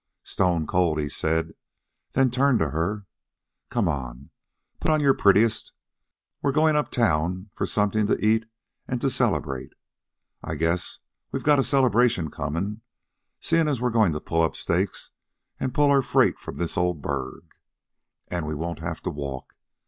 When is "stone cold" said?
0.23-0.99